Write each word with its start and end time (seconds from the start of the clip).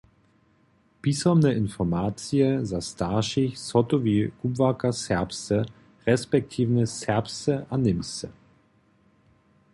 Pisomne 1.07 1.51
informacije 1.57 2.47
za 2.69 2.81
staršich 2.81 3.57
zhotowi 3.59 4.31
kubłarka 4.41 4.91
serbsce 4.93 5.63
resp. 6.05 6.33
serbsce 6.85 7.65
a 7.69 7.77
němsce. 7.77 8.27